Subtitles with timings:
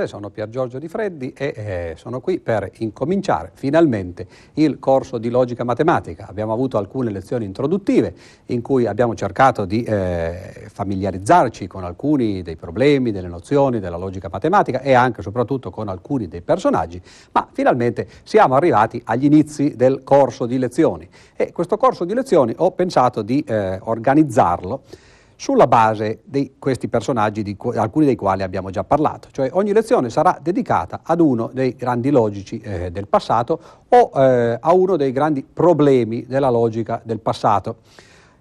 [0.00, 5.18] tarde, sono Pier Giorgio Di Freddi e eh, sono qui per incominciare finalmente il corso
[5.18, 6.26] di logica matematica.
[6.28, 8.14] Abbiamo avuto alcune lezioni introduttive
[8.46, 14.28] in cui abbiamo cercato di eh, familiarizzarci con alcuni dei problemi, delle nozioni della logica
[14.30, 17.00] matematica e anche e soprattutto con alcuni dei personaggi,
[17.32, 22.54] ma finalmente siamo arrivati agli inizi del corso di lezioni e questo corso di lezioni
[22.56, 24.82] ho pensato di eh, organizzarlo
[25.40, 29.28] sulla base di questi personaggi, di cu- alcuni dei quali abbiamo già parlato.
[29.32, 33.58] Cioè ogni lezione sarà dedicata ad uno dei grandi logici eh, del passato
[33.88, 37.76] o eh, a uno dei grandi problemi della logica del passato.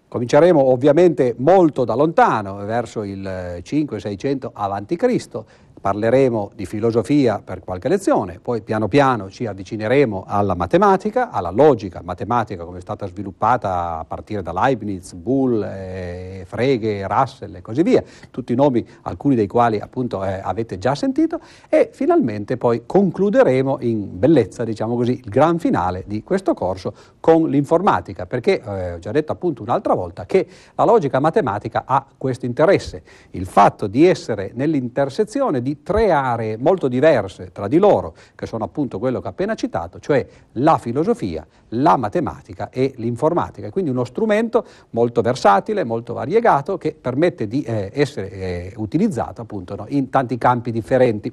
[0.09, 5.43] Cominceremo ovviamente molto da lontano, verso il 5-600 a.C.,
[5.79, 12.01] Parleremo di filosofia per qualche lezione, poi piano piano ci avvicineremo alla matematica, alla logica
[12.03, 17.81] matematica come è stata sviluppata a partire da Leibniz, Bull, eh, Frege, Russell e così
[17.81, 22.83] via, tutti i nomi, alcuni dei quali appunto eh, avete già sentito, e finalmente poi
[22.85, 28.93] concluderemo in bellezza, diciamo così, il gran finale di questo corso con l'informatica, perché eh,
[28.93, 33.87] ho già detto appunto un'altra volta che la logica matematica ha questo interesse, il fatto
[33.87, 38.97] di essere nell'intersezione di di tre aree molto diverse tra di loro, che sono appunto
[38.97, 43.69] quello che ho appena citato, cioè la filosofia, la matematica e l'informatica.
[43.69, 49.75] Quindi uno strumento molto versatile, molto variegato, che permette di eh, essere eh, utilizzato appunto
[49.75, 51.31] no, in tanti campi differenti.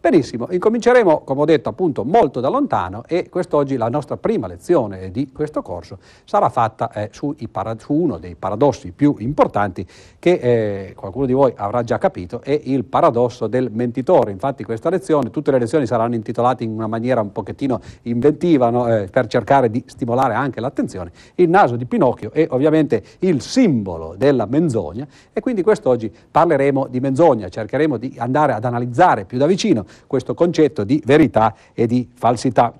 [0.00, 5.10] Benissimo, incominceremo, come ho detto, appunto molto da lontano e quest'oggi la nostra prima lezione
[5.10, 9.86] di questo corso sarà fatta eh, su, para- su, uno dei paradossi più importanti
[10.18, 14.32] che eh, qualcuno di voi avrà già capito, è il paradosso del mentitore.
[14.32, 18.88] Infatti questa lezione, tutte le lezioni saranno intitolate in una maniera un pochettino inventiva no?
[18.88, 21.12] eh, per cercare di stimolare anche l'attenzione.
[21.36, 27.00] Il naso di Pinocchio è ovviamente il simbolo della menzogna e quindi quest'oggi parleremo di
[27.00, 32.08] menzogna, cercheremo di andare ad analizzare più da vicino questo concetto di verità e di
[32.12, 32.72] falsità.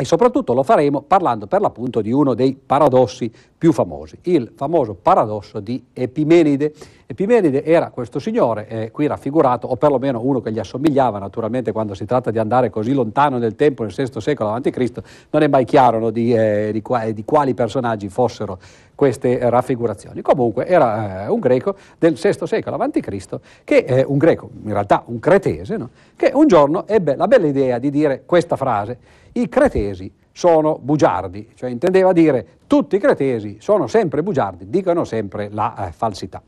[0.00, 4.94] E soprattutto lo faremo parlando per l'appunto di uno dei paradossi più famosi, il famoso
[4.94, 6.72] paradosso di Epimenide.
[7.04, 11.92] Epimenide era questo signore, eh, qui raffigurato, o perlomeno uno che gli assomigliava, naturalmente quando
[11.92, 14.92] si tratta di andare così lontano nel tempo, nel VI secolo a.C.,
[15.28, 18.58] non è mai chiaro no, di, eh, di, qua, di, quali personaggi fossero
[18.94, 20.22] queste eh, raffigurazioni.
[20.22, 25.02] Comunque era eh, un greco del VI secolo a.C., che è un greco, in realtà
[25.04, 29.48] un cretese, no, che un giorno ebbe la bella idea di dire questa frase, i
[29.48, 35.88] cretesi sono bugiardi, cioè intendeva dire tutti i cretesi sono sempre bugiardi, dicono sempre la
[35.88, 36.42] eh, falsità.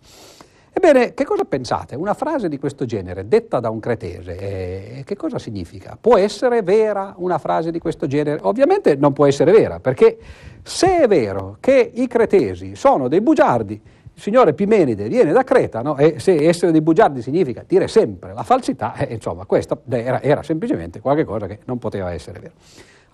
[0.75, 1.95] Ebbene, che cosa pensate?
[1.97, 5.99] Una frase di questo genere, detta da un cretese, eh, che cosa significa?
[6.01, 8.41] Può essere vera una frase di questo genere?
[8.43, 10.17] Ovviamente non può essere vera, perché
[10.63, 13.79] se è vero che i cretesi sono dei bugiardi,
[14.15, 15.97] il signore Pimenide viene da Creta, no?
[15.97, 20.43] e se essere dei bugiardi significa dire sempre la falsità, eh, insomma, questo era, era
[20.43, 22.53] semplicemente qualcosa che non poteva essere vero.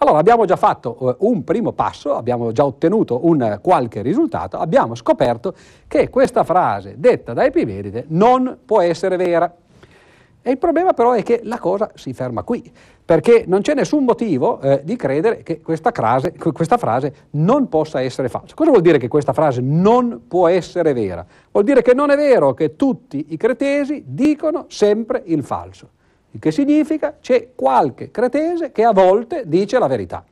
[0.01, 4.95] Allora abbiamo già fatto uh, un primo passo, abbiamo già ottenuto un qualche risultato, abbiamo
[4.95, 5.55] scoperto
[5.89, 9.53] che questa frase detta da Epimeride non può essere vera.
[10.43, 12.71] E il problema però è che la cosa si ferma qui,
[13.05, 18.01] perché non c'è nessun motivo eh, di credere che questa frase, questa frase non possa
[18.01, 18.55] essere falsa.
[18.55, 21.25] Cosa vuol dire che questa frase non può essere vera?
[21.51, 25.91] Vuol dire che non è vero che tutti i cretesi dicono sempre il falso.
[26.31, 30.25] Il che significa c'è qualche cretese che a volte dice la verità.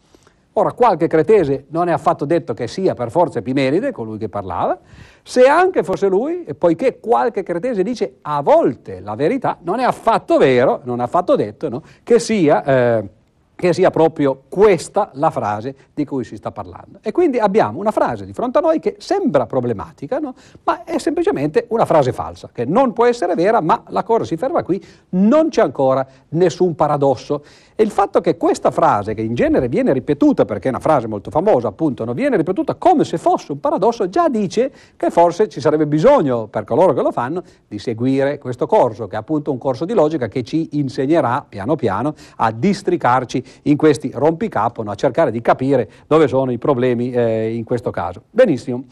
[0.59, 4.79] Ora, qualche cretese non è affatto detto che sia per forza Epimeride, colui che parlava,
[5.23, 9.85] se anche fosse lui, e poiché qualche cretese dice a volte la verità, non è
[9.85, 12.65] affatto vero, non è affatto detto no, che sia...
[12.65, 13.09] Eh,
[13.57, 16.99] che sia proprio questa la frase di cui si sta parlando.
[17.01, 20.35] E quindi abbiamo una frase di fronte a noi che sembra problematica, no?
[20.65, 24.37] ma è semplicemente una frase falsa, che non può essere vera, ma la cosa si
[24.37, 24.81] ferma qui,
[25.11, 27.43] non c'è ancora nessun paradosso.
[27.79, 31.07] E il fatto che questa frase, che in genere viene ripetuta, perché è una frase
[31.09, 35.47] molto famosa, appunto, non viene ripetuta come se fosse un paradosso, già dice che forse
[35.51, 39.53] ci sarebbe bisogno, per coloro che lo fanno, di seguire questo corso, che è appunto
[39.53, 44.93] un corso di logica che ci insegnerà piano piano a districarci in questi rompicapo, no?
[44.93, 48.23] a cercare di capire dove sono i problemi eh, in questo caso.
[48.31, 48.85] Benissimo.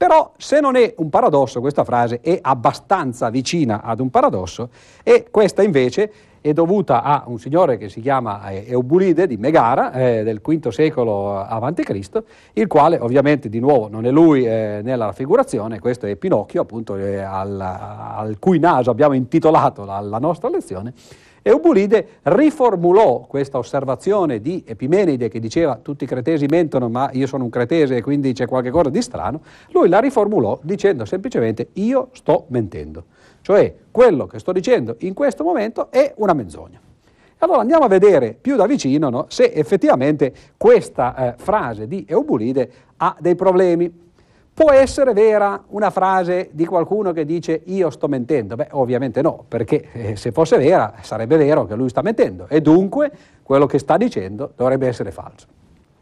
[0.00, 4.70] Però se non è un paradosso, questa frase è abbastanza vicina ad un paradosso
[5.02, 6.10] e questa invece
[6.40, 10.68] è dovuta a un signore che si chiama eh, Eubulide di Megara eh, del V
[10.68, 12.22] secolo a.C.,
[12.54, 16.96] il quale ovviamente di nuovo non è lui eh, nella raffigurazione, questo è Pinocchio, appunto
[16.96, 20.94] eh, al, al, cui naso abbiamo intitolato la, la nostra lezione,
[21.42, 27.44] Eubulide riformulò questa osservazione di Epimenide che diceva tutti i cretesi mentono ma io sono
[27.44, 29.40] un cretese e quindi c'è qualcosa di strano,
[29.70, 33.04] lui la riformulò dicendo semplicemente io sto mentendo,
[33.40, 36.80] cioè quello che sto dicendo in questo momento è una menzogna.
[37.42, 42.70] Allora andiamo a vedere più da vicino no, se effettivamente questa eh, frase di Eubulide
[42.98, 44.08] ha dei problemi.
[44.60, 48.56] Può essere vera una frase di qualcuno che dice io sto mentendo?
[48.56, 52.60] Beh, ovviamente no, perché eh, se fosse vera sarebbe vero che lui sta mentendo e
[52.60, 53.10] dunque
[53.42, 55.46] quello che sta dicendo dovrebbe essere falso.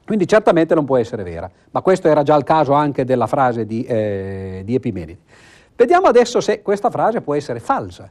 [0.05, 3.65] Quindi certamente non può essere vera, ma questo era già il caso anche della frase
[3.65, 5.19] di, eh, di Epimenide.
[5.77, 8.11] Vediamo adesso se questa frase può essere falsa.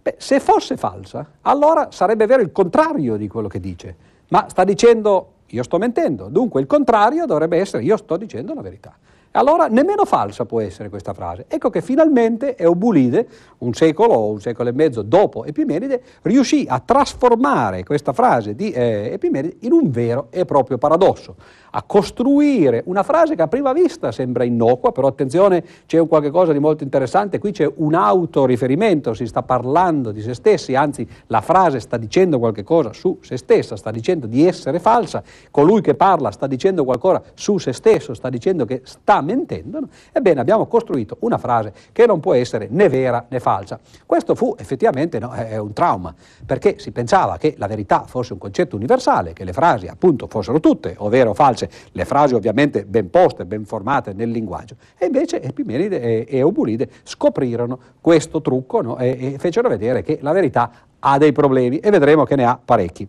[0.00, 3.94] Beh, se fosse falsa, allora sarebbe vero il contrario di quello che dice,
[4.28, 8.62] ma sta dicendo io sto mentendo, dunque il contrario dovrebbe essere io sto dicendo la
[8.62, 8.96] verità.
[9.32, 11.46] Allora nemmeno falsa può essere questa frase.
[11.48, 13.26] Ecco che finalmente Eubulide,
[13.58, 18.70] un secolo o un secolo e mezzo dopo Epimenide, riuscì a trasformare questa frase di
[18.72, 21.36] eh, Epimenide in un vero e proprio paradosso.
[21.70, 26.28] A costruire una frase che a prima vista sembra innocua, però attenzione, c'è un qualche
[26.28, 31.08] cosa di molto interessante, qui c'è un autoriferimento, si sta parlando di se stessi, anzi
[31.28, 35.80] la frase sta dicendo qualche cosa su se stessa, sta dicendo di essere falsa, colui
[35.80, 39.88] che parla sta dicendo qualcosa su se stesso, sta dicendo che sta mentendo, no?
[40.12, 43.78] ebbene abbiamo costruito una frase che non può essere né vera né falsa.
[44.04, 46.14] Questo fu effettivamente no, un trauma,
[46.44, 50.60] perché si pensava che la verità fosse un concetto universale, che le frasi appunto fossero
[50.60, 54.76] tutte o vere o false, le frasi ovviamente ben poste, ben formate nel linguaggio.
[54.98, 58.98] E invece Epimenide e, e Eubulide scoprirono questo trucco no?
[58.98, 62.58] e, e fecero vedere che la verità ha dei problemi e vedremo che ne ha
[62.62, 63.08] parecchi.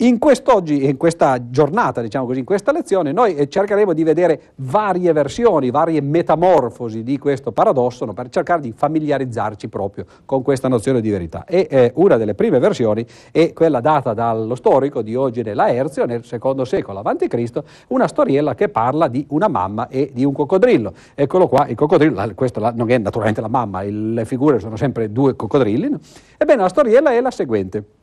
[0.00, 4.52] In quest'oggi, in questa giornata, diciamo così, in questa lezione, noi eh, cercheremo di vedere
[4.56, 10.68] varie versioni, varie metamorfosi di questo paradosso no, per cercare di familiarizzarci proprio con questa
[10.68, 11.46] nozione di verità.
[11.46, 16.66] E eh, una delle prime versioni è quella data dallo storico Diogene Laerzio nel secondo
[16.66, 20.92] secolo a.C., una storiella che parla di una mamma e di un coccodrillo.
[21.14, 25.34] Eccolo qua, il coccodrillo, questa non è naturalmente la mamma, le figure sono sempre due
[25.34, 25.88] coccodrilli.
[25.88, 25.98] No?
[26.36, 27.95] Ebbene, la storiella è la seguente.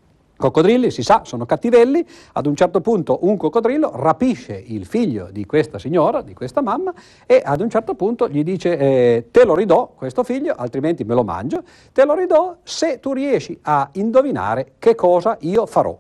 [0.44, 5.46] Coccodrilli, si sa, sono cattivelli, ad un certo punto un coccodrillo rapisce il figlio di
[5.46, 6.94] questa signora, di questa mamma,
[7.26, 11.14] e ad un certo punto gli dice eh, te lo ridò questo figlio, altrimenti me
[11.14, 11.64] lo mangio,
[11.94, 15.98] te lo ridò se tu riesci a indovinare che cosa io farò.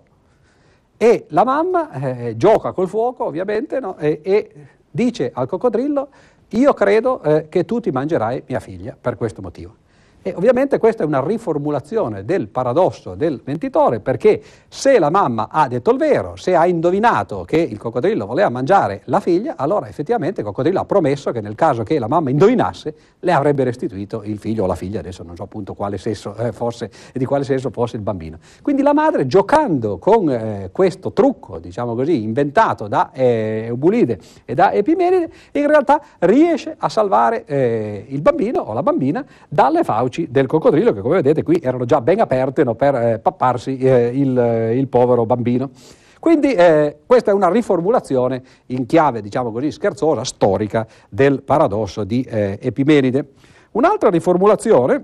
[0.97, 3.95] E la mamma eh, gioca col fuoco, ovviamente, no?
[3.95, 4.51] e, e,
[4.91, 6.09] dice al coccodrillo,
[6.49, 9.82] io credo eh, che tu ti mangerai mia figlia per questo motivo.
[10.25, 15.67] E ovviamente questa è una riformulazione del paradosso del mentitore, perché se la mamma ha
[15.67, 20.39] detto il vero, se ha indovinato che il coccodrillo voleva mangiare la figlia, allora effettivamente
[20.39, 24.37] il coccodrillo ha promesso che nel caso che la mamma indovinasse, le avrebbe restituito il
[24.37, 27.43] figlio o la figlia, adesso non so appunto quale sesso eh, fosse e di quale
[27.43, 28.37] sesso fosse il bambino.
[28.61, 34.53] Quindi la madre, giocando con eh, questo trucco, diciamo così, inventato da eh, Eubulide e
[34.53, 40.11] da Epimenide, in realtà riesce a salvare eh, il bambino o la bambina dalle fauci
[40.13, 43.77] fauci del coccodrillo che come vedete qui erano già ben aperte no, per eh, papparsi
[43.77, 45.71] eh, il, eh, il, povero bambino.
[46.19, 52.21] Quindi eh, questa è una riformulazione in chiave, diciamo così, scherzosa, storica del paradosso di
[52.21, 53.31] eh, Epimenide.
[53.71, 55.03] Un'altra riformulazione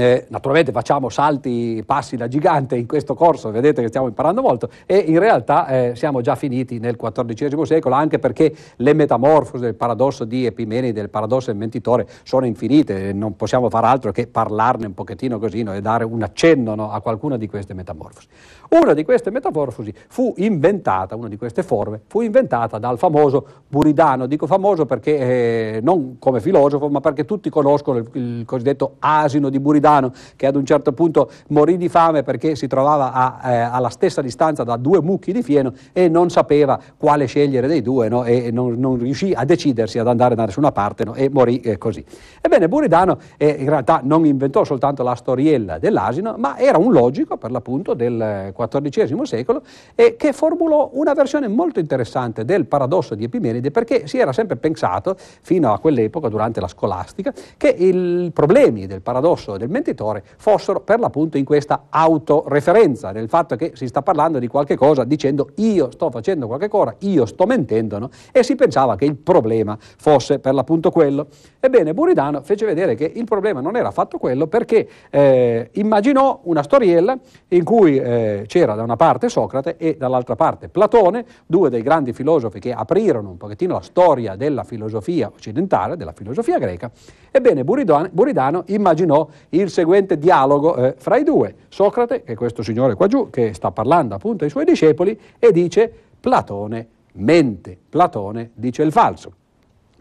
[0.00, 4.70] eh, naturalmente facciamo salti, passi da gigante in questo corso, vedete che stiamo imparando molto
[4.86, 9.74] e in realtà eh, siamo già finiti nel XIV secolo anche perché le metamorfosi del
[9.74, 14.86] paradosso di Epimenide, del paradosso del mentitore sono infinite, non possiamo fare altro che parlarne
[14.86, 18.26] un pochettino così no, e dare un accenno no, a qualcuna di queste metamorfosi.
[18.72, 24.26] Una di queste metamorfosi fu inventata, una di queste forme, fu inventata dal famoso Buridano,
[24.26, 29.48] dico famoso perché eh, non come filosofo ma perché tutti conoscono il, il cosiddetto asino
[29.48, 33.58] di Buridano, che ad un certo punto morì di fame perché si trovava a, eh,
[33.58, 38.08] alla stessa distanza da due mucchi di fieno e non sapeva quale scegliere dei due
[38.08, 38.22] no?
[38.22, 41.14] e non, non, riuscì a decidersi ad andare da nessuna parte no?
[41.14, 42.04] e morì eh, così.
[42.40, 47.36] Ebbene, Buridano eh, in realtà non inventò soltanto la storiella dell'asino, ma era un logico
[47.36, 49.62] per l'appunto del XIV secolo
[49.94, 54.56] e che formulò una versione molto interessante del paradosso di Epimenide perché si era sempre
[54.56, 60.80] pensato, fino a quell'epoca, durante la scolastica, che i problemi del paradosso del mentitore fossero
[60.80, 65.50] per l'appunto in questa autoreferenza, nel fatto che si sta parlando di qualche cosa dicendo
[65.56, 68.10] io sto facendo qualche cosa, io sto mentendo, no?
[68.32, 71.26] e si pensava che il problema fosse per l'appunto quello.
[71.58, 76.62] Ebbene, Buridano fece vedere che il problema non era affatto quello perché eh, immaginò una
[76.62, 81.82] storiella in cui eh, c'era da una parte Socrate e dall'altra parte Platone, due dei
[81.82, 86.90] grandi filosofi che aprirono un pochettino la storia della filosofia occidentale, della filosofia greca.
[87.30, 92.64] Ebbene, Buridano, Buridano immaginò il seguente dialogo eh, fra i due, Socrate, che è questo
[92.64, 98.50] signore qua giù, che sta parlando appunto ai suoi discepoli, e dice Platone mente, Platone
[98.54, 99.32] dice il falso.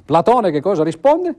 [0.04, 1.36] Platone che cosa risponde?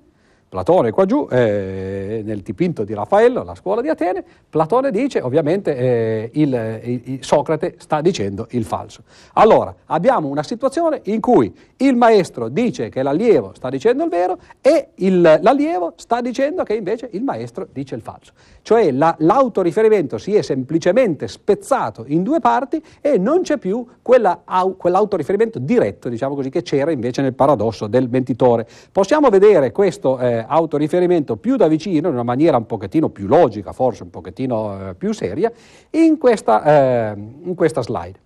[0.51, 5.77] Platone qua giù, eh, nel dipinto di Raffaello, la scuola di Atene, Platone dice ovviamente
[5.77, 9.05] eh, il, il, Socrate sta dicendo il falso.
[9.35, 14.39] Allora abbiamo una situazione in cui il maestro dice che l'allievo sta dicendo il vero
[14.61, 18.33] e il, l'allievo sta dicendo che invece il maestro dice il falso.
[18.63, 24.43] Cioè la, l'autoriferimento si è semplicemente spezzato in due parti e non c'è più quella,
[24.45, 28.67] au, quell'autoriferimento diretto, diciamo così, che c'era invece nel paradosso del mentitore.
[28.91, 33.73] Possiamo vedere questo eh, autoriferimento più da vicino, in una maniera un pochettino più logica,
[33.73, 35.51] forse un pochettino eh, più seria,
[35.91, 38.19] in questa, eh, in questa slide.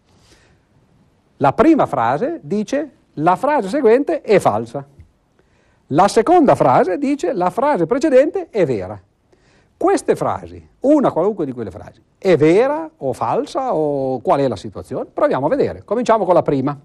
[1.39, 4.87] La prima frase dice la frase seguente è falsa.
[5.89, 9.01] La seconda frase dice la frase precedente è vera.
[9.77, 14.57] Queste frasi, una qualunque di quelle frasi, è vera o falsa o qual è la
[14.57, 15.11] situazione?
[15.13, 15.85] Proviamo a vedere.
[15.85, 16.79] Cominciamo con la prima.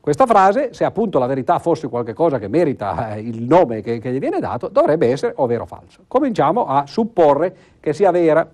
[0.00, 4.10] Questa frase, se appunto la verità fosse qualcosa che merita eh, il nome che, che,
[4.10, 6.04] gli viene dato, dovrebbe essere o vero o falso.
[6.08, 8.48] Cominciamo a supporre che sia vera.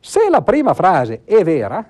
[0.00, 1.88] Se la prima frase è vera,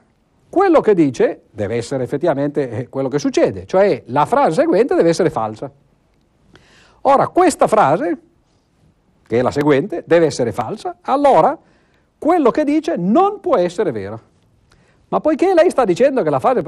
[0.51, 5.09] quello che dice deve essere effettivamente eh, quello che succede, cioè la frase seguente deve
[5.09, 5.71] essere falsa.
[7.07, 8.19] Ora, questa frase,
[9.27, 11.59] che è la seguente, deve essere falsa, allora
[12.19, 14.33] quello che dice non può essere vero.
[15.09, 16.63] Ma poiché lei sta dicendo che la frase,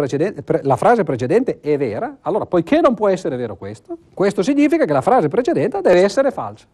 [0.63, 4.93] la frase, precedente è vera, allora poiché non può essere vero questo, questo significa che
[4.93, 6.67] la frase precedente deve essere falsa.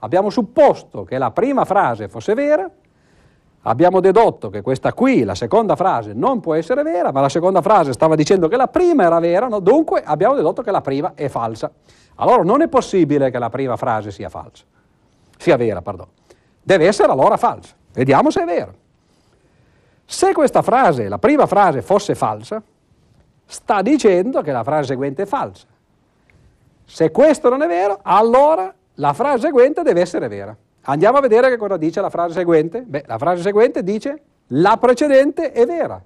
[0.00, 2.68] Abbiamo supposto che la prima frase fosse vera,
[3.62, 7.60] abbiamo dedotto che questa qui, la seconda frase, non può essere vera, ma la seconda
[7.60, 9.60] frase stava dicendo che la prima era vera, no?
[9.60, 11.70] dunque abbiamo dedotto che la prima è falsa.
[12.16, 14.64] Allora non è possibile che la prima frase sia falsa,
[15.36, 16.06] sia vera, pardon.
[16.62, 17.74] Deve essere allora falsa.
[17.92, 18.79] Vediamo se è vero.
[20.12, 22.60] Se questa frase, la prima frase, fosse falsa,
[23.46, 25.66] sta dicendo che la frase seguente è falsa.
[26.84, 30.54] Se questo non è vero, allora la frase seguente deve essere vera.
[30.82, 32.82] Andiamo a vedere che cosa dice la frase seguente.
[32.82, 36.02] Beh, la frase seguente dice la precedente è vera.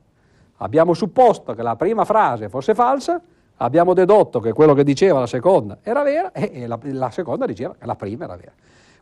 [0.58, 3.18] Abbiamo supposto che la prima frase fosse falsa,
[3.56, 7.74] abbiamo dedotto che quello che diceva la seconda era vera e la, la seconda diceva
[7.78, 8.52] che la prima era vera.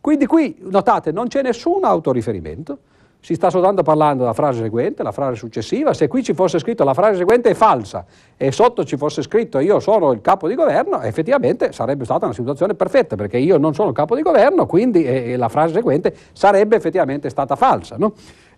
[0.00, 2.78] Quindi qui, notate, non c'è nessun autoriferimento,
[3.22, 6.82] si sta soltanto parlando della frase seguente, la frase successiva, se qui ci fosse scritto
[6.82, 8.04] la frase seguente è falsa
[8.36, 12.34] e sotto ci fosse scritto io sono il capo di governo, effettivamente sarebbe stata una
[12.34, 16.12] situazione perfetta perché io non sono il capo di governo, quindi eh, la frase seguente
[16.32, 17.94] sarebbe effettivamente stata falsa.
[17.96, 18.12] No?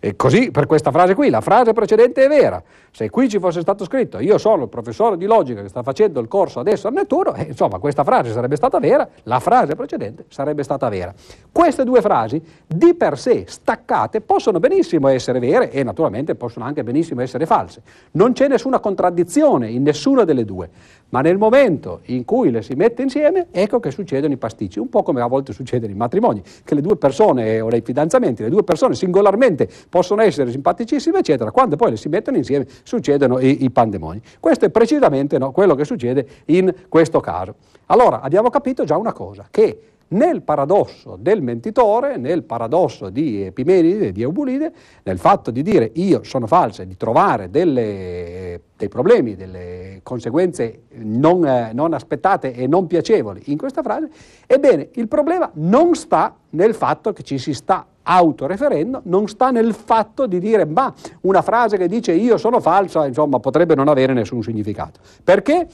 [0.04, 2.62] E così per questa frase qui, la frase precedente è vera.
[2.90, 6.20] Se qui ci fosse stato scritto io sono il professore di logica che sta facendo
[6.20, 10.26] il corso adesso a Nettuno, eh, insomma questa frase sarebbe stata vera, la frase precedente
[10.28, 11.12] sarebbe stata vera.
[11.50, 16.84] Queste due frasi di per sé staccate possono benissimo essere vere e naturalmente possono anche
[16.84, 17.80] benissimo essere false.
[18.12, 20.68] Non c'è nessuna contraddizione in nessuna delle due,
[21.08, 24.90] ma nel momento in cui le si mette insieme ecco che succedono i pasticci, un
[24.90, 28.50] po' come a volte succede nei matrimoni, che le due persone o nei fidanzamenti, le
[28.50, 31.52] due persone singolarmente possono essere simpaticissime, eccetera.
[31.52, 34.20] Quando poi le si mettono insieme succedono i, i pandemoni.
[34.40, 37.54] Questo è precisamente no, quello che succede in questo caso.
[37.86, 44.10] Allora abbiamo capito già una cosa, che nel paradosso del mentitore, nel paradosso di Epimenide,
[44.10, 44.72] di Eubulide,
[45.04, 50.82] nel fatto di dire io sono falsa e di trovare delle, dei problemi, delle conseguenze
[50.94, 54.10] non, non, aspettate e non piacevoli in questa frase,
[54.44, 59.74] ebbene il problema non sta nel fatto che ci si sta autoreferendo, non sta nel
[59.74, 60.92] fatto di dire ma
[61.22, 65.00] una frase che dice io sono falsa, insomma, potrebbe non avere nessun significato.
[65.22, 65.66] Perché?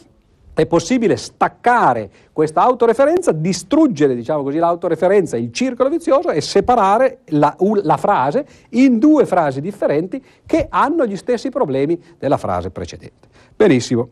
[0.52, 7.56] è possibile staccare questa autoreferenza, distruggere diciamo così, l'autoreferenza, il circolo vizioso e separare la,
[7.82, 13.28] la, frase in due frasi differenti che hanno gli stessi problemi della frase precedente.
[13.56, 14.08] Benissimo.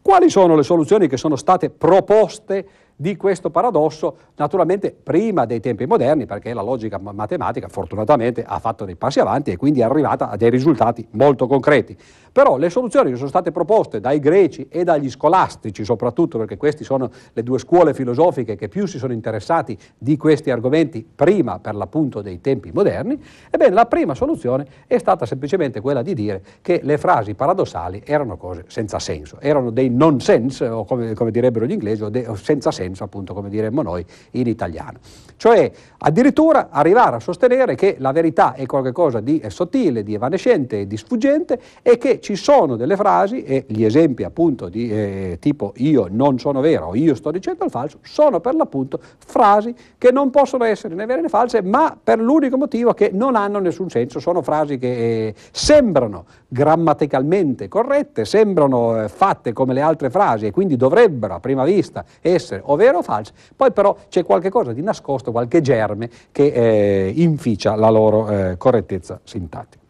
[0.00, 2.66] Quali sono le soluzioni che sono state proposte
[3.00, 8.84] di questo paradosso, naturalmente prima dei tempi moderni, perché la logica matematica fortunatamente ha fatto
[8.84, 11.96] dei passi avanti e quindi è arrivata a dei risultati molto concreti.
[12.38, 16.84] Però le soluzioni che sono state proposte dai greci e dagli scolastici, soprattutto perché queste
[16.84, 21.74] sono le due scuole filosofiche che più si sono interessati di questi argomenti prima per
[21.74, 26.78] l'appunto dei tempi moderni, ebbene la prima soluzione è stata semplicemente quella di dire che
[26.84, 31.72] le frasi paradossali erano cose senza senso, erano dei nonsense, o come, come direbbero gli
[31.72, 34.98] inglesi, o, de, o senza senso appunto, come diremmo noi in italiano.
[35.36, 40.96] Cioè, addirittura arrivare a sostenere che la verità è qualcosa di sottile, di evanescente di
[40.96, 46.08] sfuggente e che ci sono delle frasi, e gli esempi appunto di eh, tipo io
[46.10, 50.28] non sono vero o io sto dicendo il falso, sono per l'appunto frasi che non
[50.28, 54.20] possono essere né vere né false, ma per l'unico motivo che non hanno nessun senso,
[54.20, 54.88] sono frasi che
[55.28, 61.40] eh, sembrano grammaticalmente corrette, sembrano eh, fatte come le altre frasi e quindi dovrebbero a
[61.40, 66.10] prima vista essere o vere o false, poi però c'è qualcosa di nascosto, qualche germe
[66.30, 69.87] che eh, inficia la loro eh, correttezza sintattica.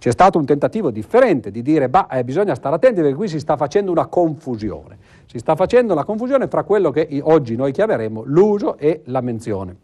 [0.00, 3.38] C'è stato un tentativo differente di dire, bah, eh, bisogna stare attenti perché qui si
[3.38, 8.22] sta facendo una confusione, si sta facendo una confusione fra quello che oggi noi chiameremo
[8.24, 9.76] l'uso e la menzione.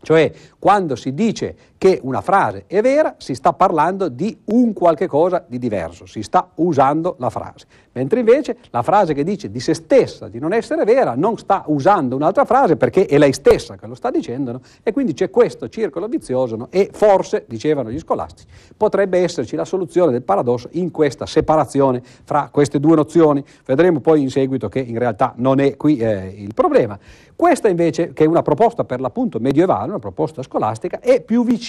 [0.00, 5.06] Cioè, quando si dice che una frase è vera, si sta parlando di un qualche
[5.06, 7.66] cosa di diverso, si sta usando la frase.
[7.92, 11.64] Mentre invece la frase che dice di se stessa di non essere vera non sta
[11.66, 14.60] usando un'altra frase perché è lei stessa che lo sta dicendo no?
[14.82, 16.68] e quindi c'è questo circolo vizioso no?
[16.70, 22.50] e forse, dicevano gli scolastici, potrebbe esserci la soluzione del paradosso in questa separazione fra
[22.52, 23.44] queste due nozioni.
[23.64, 26.98] Vedremo poi in seguito che in realtà non è qui eh, il problema.
[27.34, 31.67] Questa invece, che è una proposta per l'appunto medievale, una proposta scolastica, è più vicina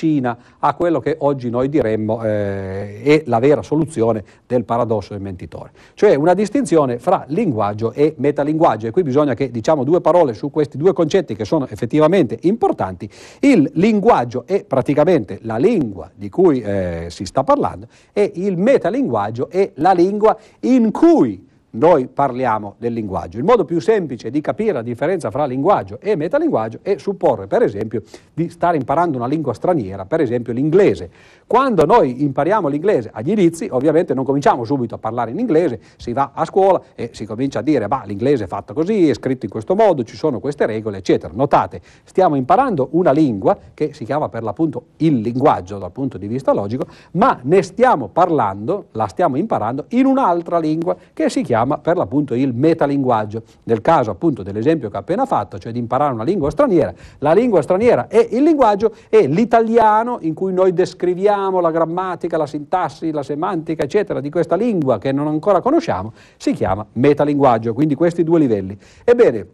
[0.60, 5.72] a quello che oggi noi diremmo eh, è la vera soluzione del paradosso del mentitore.
[5.94, 8.88] Cioè una distinzione fra linguaggio e metalinguaggio.
[8.88, 13.10] E qui bisogna che diciamo due parole su questi due concetti che sono effettivamente importanti.
[13.39, 19.50] Il linguaggio è praticamente la lingua di cui eh, si sta parlando e il metalinguaggio
[19.50, 23.38] è la lingua in cui noi parliamo del linguaggio.
[23.38, 27.61] Il modo più semplice di capire la differenza fra linguaggio e metalinguaggio è supporre, per
[27.61, 28.01] esempio,
[28.33, 31.09] di stare imparando una lingua straniera, per esempio l'inglese.
[31.50, 36.13] Quando noi impariamo l'inglese agli inizi, ovviamente non cominciamo subito a parlare in inglese, si
[36.13, 39.46] va a scuola e si comincia a dire, bah, l'inglese è fatto così, è scritto
[39.46, 41.34] in questo modo, ci sono queste regole, eccetera.
[41.36, 46.27] Notate, stiamo imparando una lingua che si chiama per l'appunto il linguaggio dal punto di
[46.27, 51.79] vista logico, ma ne stiamo parlando, la stiamo imparando in un'altra lingua che si chiama
[51.79, 53.41] per l'appunto il metalinguaggio.
[53.63, 57.34] Nel caso appunto dell'esempio che ho appena fatto, cioè di imparare una lingua straniera, la
[57.34, 63.12] lingua straniera è il linguaggio e l'italiano in cui noi descriviamo la grammatica, la sintassi,
[63.12, 68.24] la semantica, eccetera, di questa lingua che non ancora conosciamo, si chiama metalinguaggio, quindi questi
[68.24, 68.77] due livelli.
[69.04, 69.47] Ebbene,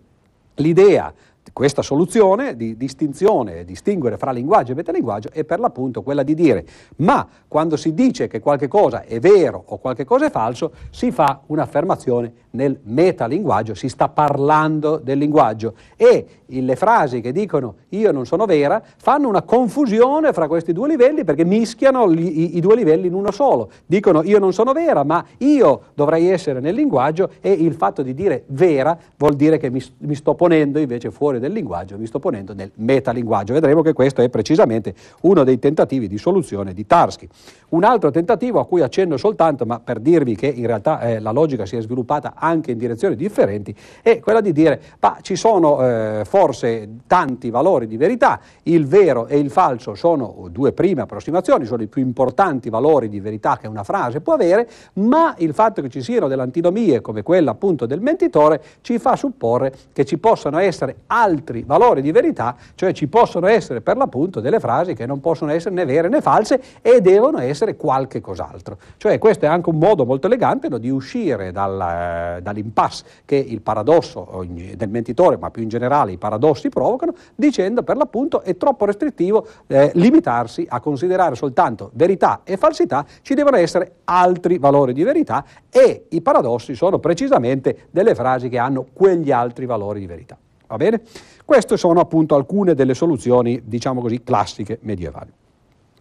[0.55, 1.13] l'idea
[1.53, 6.65] questa soluzione di distinzione, distinguere fra linguaggio e metalinguaggio è per l'appunto quella di dire
[6.97, 11.11] ma quando si dice che qualche cosa è vero o qualche cosa è falso si
[11.11, 18.11] fa un'affermazione nel metalinguaggio, si sta parlando del linguaggio e le frasi che dicono io
[18.11, 22.75] non sono vera fanno una confusione fra questi due livelli perché mischiano i, i, due
[22.75, 23.69] livelli in uno solo.
[23.85, 28.13] Dicono io non sono vera ma io dovrei essere nel linguaggio e il fatto di
[28.13, 32.19] dire vera vuol dire che mi, mi sto ponendo invece fuori del linguaggio, mi sto
[32.19, 33.53] ponendo nel metalinguaggio.
[33.53, 37.27] Vedremo che questo è precisamente uno dei tentativi di soluzione di Tarski.
[37.69, 41.31] Un altro tentativo a cui accenno soltanto, ma per dirvi che in realtà eh, la
[41.31, 45.85] logica si è sviluppata anche in direzioni differenti, è quella di dire, ma ci sono
[45.85, 51.65] eh, forse tanti valori di verità, il vero e il falso sono due prime approssimazioni,
[51.65, 55.81] sono i più importanti valori di verità che una frase può avere, ma il fatto
[55.81, 60.17] che ci siano delle antinomie come quella appunto del mentitore ci fa supporre che ci
[60.17, 65.05] possano essere altri valori di verità, cioè ci possono essere per l'appunto delle frasi che
[65.05, 68.77] non possono essere né vere né false e devono essere qualche cos'altro.
[68.97, 73.61] Cioè questo è anche un modo molto elegante no, di uscire dal, dall'impasse che il
[73.61, 78.85] paradosso del mentitore, ma più in generale i paradossi provocano, dicendo per l'appunto è troppo
[78.85, 85.03] restrittivo eh, limitarsi a considerare soltanto verità e falsità, ci devono essere altri valori di
[85.03, 90.37] verità e i paradossi sono precisamente delle frasi che hanno quegli altri valori di verità.
[90.67, 91.01] Va bene?
[91.45, 95.31] Queste sono appunto alcune delle soluzioni, diciamo così, classiche medievali.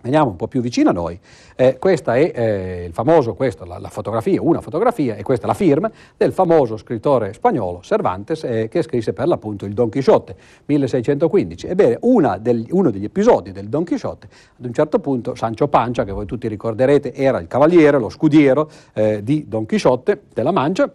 [0.05, 1.19] Veniamo un po' più vicino a noi.
[1.57, 5.49] Eh, questa è eh, il famoso, questa, la, la, fotografia, una fotografia, e questa è
[5.49, 10.37] la firma del famoso scrittore spagnolo Cervantes eh, che scrisse per l'appunto il Don Chisciotte,
[10.67, 11.69] 1615.
[11.69, 11.99] Ebbene,
[12.39, 16.27] degli, uno degli episodi del Don Chisciotte, ad un certo punto Sancho Pancia, che voi
[16.27, 20.93] tutti ricorderete, era il cavaliere, lo scudiero eh, di Don Chisciotte della Mancia,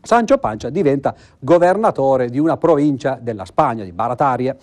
[0.00, 4.56] Sancho Pancia diventa governatore di una provincia della Spagna, di Barataria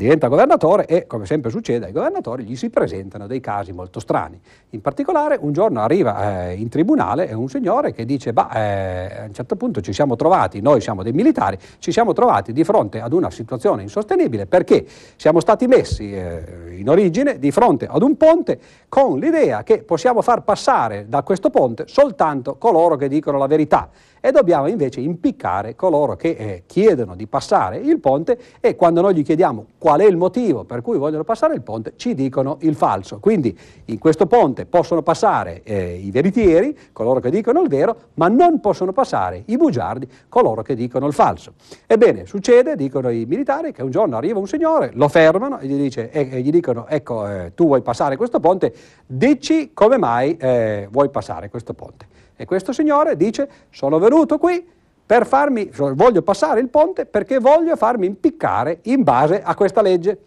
[0.00, 4.40] diventa governatore e, come sempre succede ai governatori, gli si presentano dei casi molto strani.
[4.70, 9.24] In particolare, un giorno arriva eh, in tribunale un signore che dice, bah, eh, a
[9.24, 12.98] un certo punto ci siamo trovati, noi siamo dei militari, ci siamo trovati di fronte
[12.98, 14.86] ad una situazione insostenibile perché
[15.16, 18.58] siamo stati messi eh, in origine di fronte ad un ponte
[18.88, 23.90] con l'idea che possiamo far passare da questo ponte soltanto coloro che dicono la verità
[24.20, 29.14] e dobbiamo invece impiccare coloro che eh, chiedono di passare il ponte e quando noi
[29.14, 32.74] gli chiediamo qual è il motivo per cui vogliono passare il ponte ci dicono il
[32.74, 33.18] falso.
[33.18, 33.56] Quindi
[33.86, 38.60] in questo ponte possono passare eh, i veritieri, coloro che dicono il vero, ma non
[38.60, 41.54] possono passare i bugiardi, coloro che dicono il falso.
[41.86, 45.76] Ebbene, succede, dicono i militari, che un giorno arriva un signore, lo fermano e gli,
[45.76, 48.72] dice, e, e gli dicono ecco eh, tu vuoi passare questo ponte,
[49.06, 52.19] dici come mai eh, vuoi passare questo ponte.
[52.40, 54.66] E questo signore dice, sono venuto qui
[55.04, 60.18] per farmi, voglio passare il ponte perché voglio farmi impiccare in base a questa legge.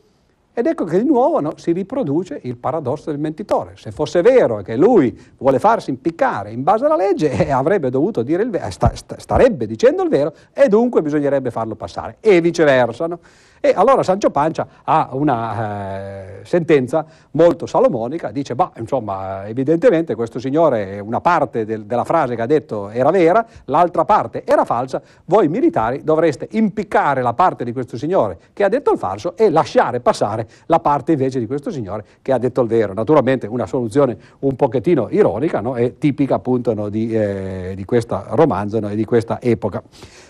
[0.53, 3.71] Ed ecco che di nuovo no, si riproduce il paradosso del mentitore.
[3.77, 8.21] Se fosse vero che lui vuole farsi impiccare in base alla legge, eh, avrebbe dovuto
[8.21, 12.17] dire il vero, sta, sta, starebbe dicendo il vero e dunque bisognerebbe farlo passare.
[12.19, 13.07] E viceversa.
[13.07, 13.19] No?
[13.65, 20.37] E allora Sancio Pancia ha una eh, sentenza molto salomonica, dice, bah, insomma, evidentemente questo
[20.37, 25.01] signore, una parte del, della frase che ha detto era vera, l'altra parte era falsa,
[25.23, 29.49] voi militari dovreste impiccare la parte di questo signore che ha detto il falso e
[29.49, 32.91] lasciare passare la parte invece di questo signore che ha detto il vero.
[32.91, 35.77] Naturalmente una soluzione un pochettino ironica no?
[35.77, 39.81] e tipica appunto no, di, eh, di questo romanzo e di questa epoca.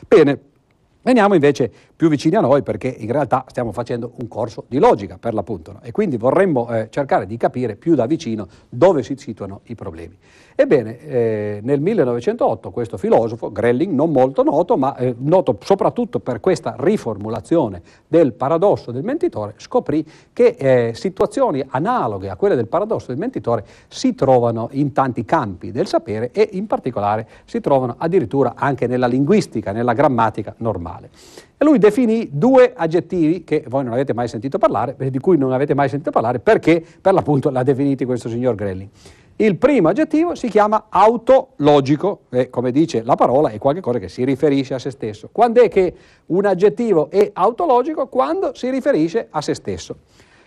[0.07, 0.51] Bene.
[1.05, 5.17] Veniamo invece più vicini a noi perché in realtà stiamo facendo un corso di logica
[5.19, 5.79] per l'appunto no?
[5.83, 10.17] e quindi vorremmo eh, cercare di capire più da vicino dove si situano i problemi.
[10.55, 16.39] Ebbene, eh, nel 1908 questo filosofo, Grelling, non molto noto, ma eh, noto soprattutto per
[16.39, 23.07] questa riformulazione del paradosso del mentitore, scoprì che eh, situazioni analoghe a quelle del paradosso
[23.07, 28.53] del mentitore si trovano in tanti campi del sapere e in particolare si trovano addirittura
[28.55, 30.92] anche nella linguistica, nella grammatica normale.
[31.01, 35.51] E lui definì due aggettivi che voi non avete mai sentito parlare, di cui non
[35.51, 38.89] avete mai sentito parlare perché per l'appunto l'ha definiti questo signor Grelling.
[39.35, 44.23] Il primo aggettivo si chiama autologico e come dice la parola è qualcosa che si
[44.23, 45.29] riferisce a se stesso.
[45.31, 45.93] Quando è che
[46.27, 48.07] un aggettivo è autologico?
[48.07, 49.97] Quando si riferisce a se stesso.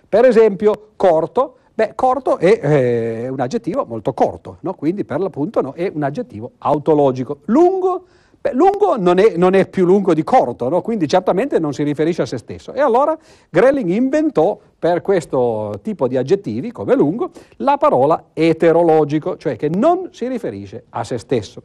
[0.09, 4.75] Per esempio, corto, beh, corto è eh, un aggettivo molto corto, no?
[4.75, 7.41] quindi per l'appunto no, è un aggettivo autologico.
[7.47, 8.05] Lungo
[8.47, 10.81] Beh, lungo non è, non è, più lungo di corto, no?
[10.81, 12.73] quindi certamente non si riferisce a se stesso.
[12.73, 13.19] E allora
[13.51, 20.11] Grelling inventò per questo tipo di aggettivi, come lungo, la parola eterologico, cioè che non
[20.13, 21.61] si riferisce a se stesso.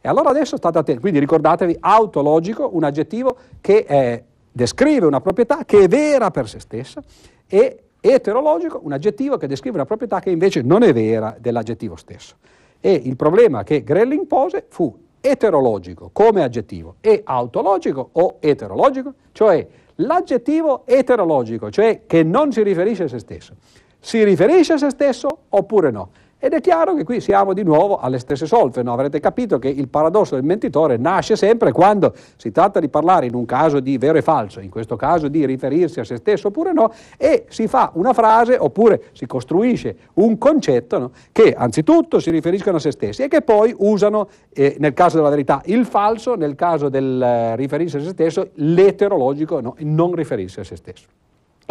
[0.00, 5.64] E allora adesso state attenti, quindi ricordatevi autologico, un aggettivo che è, descrive una proprietà
[5.64, 7.00] che è vera per se stessa,
[7.46, 12.34] e eterologico, un aggettivo che descrive una proprietà che invece non è vera dell'aggettivo stesso.
[12.80, 19.66] E il problema che Grelling pose fu eterologico come aggettivo e autologico o eterologico, cioè
[19.96, 23.54] l'aggettivo eterologico, cioè che non si riferisce a se stesso,
[23.98, 26.10] si riferisce a se stesso oppure no?
[26.44, 28.94] Ed è chiaro che qui siamo di nuovo alle stesse solfe, no?
[28.94, 33.36] avrete capito che il paradosso del mentitore nasce sempre quando si tratta di parlare in
[33.36, 36.72] un caso di vero e falso, in questo caso di riferirsi a se stesso oppure
[36.72, 41.10] no, e si fa una frase oppure si costruisce un concetto no?
[41.30, 45.30] che anzitutto si riferiscono a se stessi e che poi usano, eh, nel caso della
[45.30, 49.76] verità, il falso, nel caso del eh, riferirsi a se stesso, l'eterologico, no?
[49.78, 51.06] non riferirsi a se stesso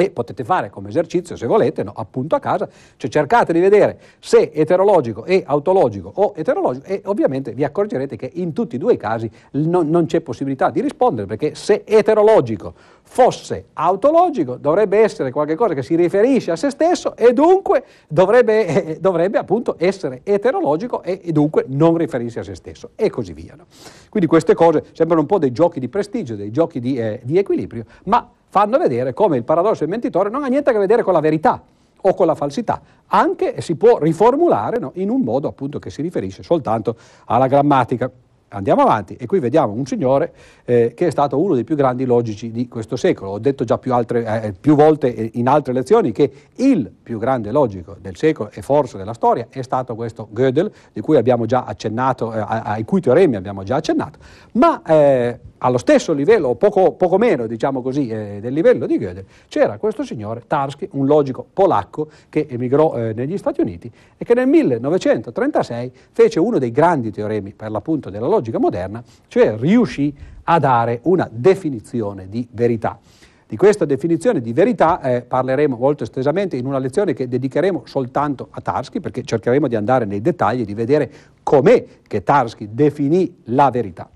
[0.01, 3.99] e potete fare come esercizio se volete, no, appunto a casa, cioè cercate di vedere
[4.19, 8.93] se eterologico è autologico o eterologico e ovviamente vi accorgerete che in tutti e due
[8.93, 15.31] i casi non, non c'è possibilità di rispondere perché se eterologico fosse autologico dovrebbe essere
[15.31, 21.03] qualcosa che si riferisce a se stesso e dunque dovrebbe, eh, dovrebbe appunto essere eterologico
[21.03, 23.53] e, e, dunque non riferirsi a se stesso e così via.
[23.55, 23.65] No?
[24.09, 27.37] Quindi queste cose sembrano un po' dei giochi di prestigio, dei giochi di, eh, di
[27.37, 31.03] equilibrio, ma fanno vedere come il paradosso del mentitore non ha niente a che vedere
[31.03, 31.63] con la verità
[32.01, 36.01] o con la falsità, anche si può riformulare no, in un modo appunto che si
[36.01, 38.11] riferisce soltanto alla grammatica.
[38.53, 40.33] Andiamo avanti e qui vediamo un signore
[40.65, 43.31] eh, che è stato uno dei più grandi logici di questo secolo.
[43.31, 47.51] Ho detto già più, altre, eh, più, volte in altre lezioni che il più grande
[47.51, 51.15] logico del secolo e forse della storia è stato questo Gödel, cui
[51.63, 54.19] accennato, eh, ai cui teoremi abbiamo già accennato,
[54.53, 58.97] ma eh, allo stesso livello, o poco, poco meno diciamo così, eh, del livello di
[58.97, 64.25] Gödel, c'era questo signore Tarski, un logico polacco che emigrò eh, negli Stati Uniti e
[64.25, 70.13] che nel 1936 fece uno dei grandi teoremi per l'appunto della logica moderna, cioè riuscì
[70.43, 72.99] a dare una definizione di verità.
[73.47, 78.47] Di questa definizione di verità eh, parleremo molto estesamente in una lezione che dedicheremo soltanto
[78.49, 81.11] a Tarski, perché cercheremo di andare nei dettagli, di vedere
[81.43, 84.09] com'è che Tarski definì la verità.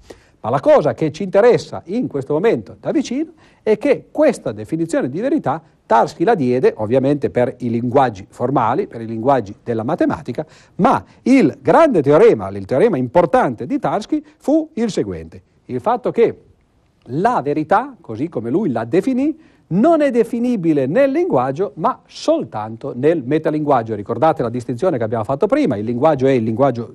[0.46, 3.32] Ma la cosa che ci interessa in questo momento da vicino
[3.64, 9.02] è che questa definizione di verità Tarski la diede ovviamente per i linguaggi formali, per
[9.02, 14.92] i linguaggi della matematica, ma il grande teorema, il teorema importante di Tarski fu il
[14.92, 16.42] seguente, il fatto che
[17.06, 19.36] la verità, così come lui la definì,
[19.68, 23.96] non è definibile nel linguaggio, ma soltanto nel metalinguaggio.
[23.96, 26.94] Ricordate la distinzione che abbiamo fatto prima, il linguaggio è il linguaggio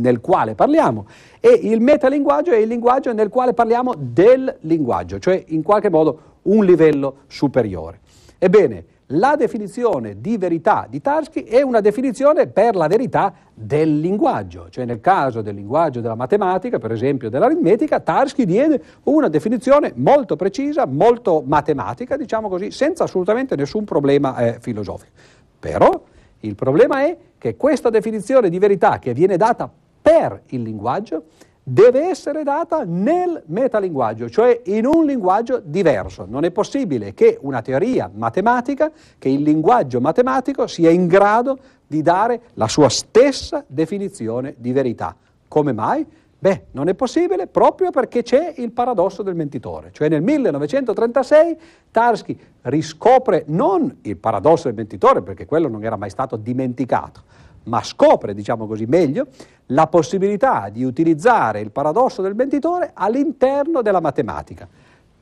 [0.00, 1.06] nel quale parliamo
[1.38, 6.20] e il metalinguaggio è il linguaggio nel quale parliamo del linguaggio, cioè in qualche modo
[6.42, 8.00] un livello superiore.
[8.38, 8.84] Ebbene,
[9.14, 14.84] la definizione di verità di Tarski è una definizione per la verità del linguaggio, cioè
[14.84, 20.86] nel caso del linguaggio della matematica, per esempio dell'aritmetica, Tarski diede una definizione molto precisa,
[20.86, 25.10] molto matematica, diciamo così, senza assolutamente nessun problema eh, filosofico.
[25.58, 26.04] Però
[26.40, 29.68] il problema è che questa definizione di verità che viene data
[30.00, 31.24] per il linguaggio
[31.62, 36.26] deve essere data nel metalinguaggio, cioè in un linguaggio diverso.
[36.28, 42.02] Non è possibile che una teoria matematica, che il linguaggio matematico sia in grado di
[42.02, 45.14] dare la sua stessa definizione di verità.
[45.46, 46.06] Come mai?
[46.42, 49.90] Beh, non è possibile proprio perché c'è il paradosso del mentitore.
[49.92, 51.56] Cioè nel 1936
[51.90, 57.24] Tarski riscopre non il paradosso del mentitore, perché quello non era mai stato dimenticato,
[57.64, 59.26] ma scopre, diciamo così, meglio
[59.66, 64.68] la possibilità di utilizzare il paradosso del mentitore all'interno della matematica.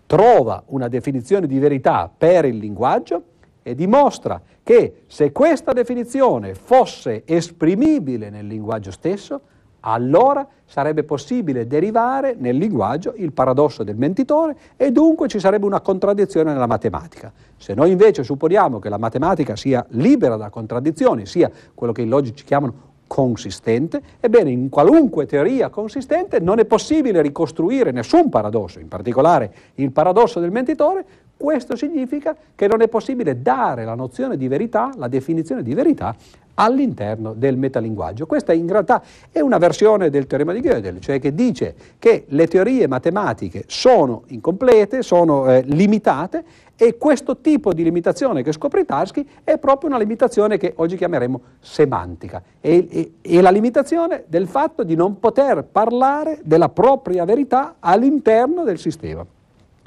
[0.06, 3.22] Trova una definizione di verità per il linguaggio
[3.62, 9.40] e dimostra che se questa definizione fosse esprimibile nel linguaggio stesso,
[9.80, 15.80] allora sarebbe possibile derivare nel linguaggio il paradosso del mentitore e dunque ci sarebbe una
[15.80, 17.32] contraddizione nella matematica.
[17.56, 22.06] Se noi invece supponiamo che la matematica sia libera da contraddizioni, sia quello che i
[22.06, 28.88] logici chiamano consistente, ebbene in qualunque teoria consistente non è possibile ricostruire nessun paradosso, in
[28.88, 31.04] particolare il paradosso del mentitore,
[31.38, 36.14] questo significa che non è possibile dare la nozione di verità, la definizione di verità
[36.54, 38.26] all'interno del metalinguaggio.
[38.26, 42.48] Questa in realtà è una versione del teorema di Gödel, cioè che dice che le
[42.48, 46.44] teorie matematiche sono incomplete, sono eh, limitate
[46.76, 51.40] e questo tipo di limitazione che scopre Tarski è proprio una limitazione che oggi chiameremo
[51.60, 52.42] semantica.
[52.60, 59.24] È, la limitazione del fatto di non poter parlare della propria verità all'interno del sistema.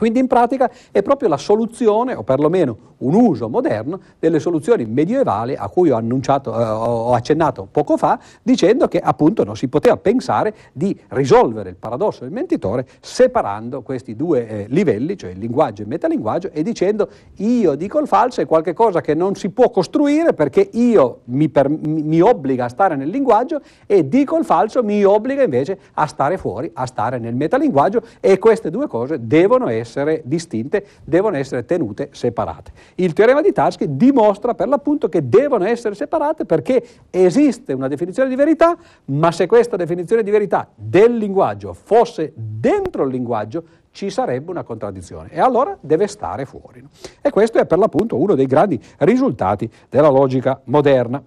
[0.01, 5.55] Quindi in pratica è proprio la soluzione, o perlomeno un uso moderno, delle soluzioni medievali
[5.55, 10.53] a cui ho, eh, ho accennato poco fa, dicendo che appunto non si poteva pensare
[10.73, 15.83] di risolvere il paradosso del mentitore separando questi due eh, livelli, cioè il linguaggio e
[15.83, 20.33] il metalinguaggio, e dicendo io dico il falso è qualcosa che non si può costruire
[20.33, 24.83] perché io mi, per, mi, mi obbliga a stare nel linguaggio e dico il falso
[24.83, 29.67] mi obbliga invece a stare fuori, a stare nel metalinguaggio e queste due cose devono
[29.69, 32.71] essere distinte, devono essere tenute separate.
[32.95, 38.29] Il teorema di Tarski dimostra per l'appunto che devono essere separate perché esiste una definizione
[38.29, 44.09] di verità, ma se questa definizione di verità del linguaggio fosse dentro il linguaggio, ci
[44.09, 46.83] sarebbe una contraddizione e allora deve stare fuori.
[47.21, 51.21] E questo è per l'appunto uno dei grandi risultati della logica moderna.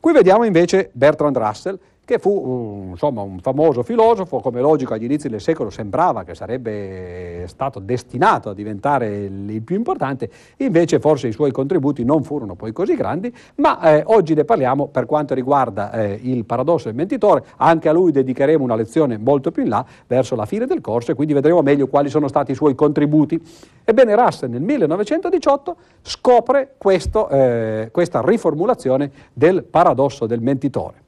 [0.00, 5.04] Qui vediamo invece Bertrand Russell che fu un, insomma, un famoso filosofo, come logico agli
[5.04, 11.28] inizi del secolo sembrava che sarebbe stato destinato a diventare il più importante, invece forse
[11.28, 15.34] i suoi contributi non furono poi così grandi, ma eh, oggi ne parliamo per quanto
[15.34, 19.68] riguarda eh, il paradosso del mentitore, anche a lui dedicheremo una lezione molto più in
[19.68, 22.74] là, verso la fine del corso, e quindi vedremo meglio quali sono stati i suoi
[22.74, 23.40] contributi.
[23.84, 31.02] Ebbene, Russell nel 1918 scopre questo, eh, questa riformulazione del paradosso del mentitore.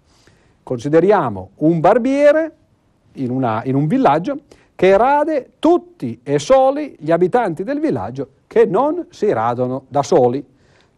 [0.64, 2.52] Consideriamo un barbiere
[3.12, 4.40] in, una, in un villaggio
[4.74, 10.44] che rade tutti e soli gli abitanti del villaggio che non si radono da soli.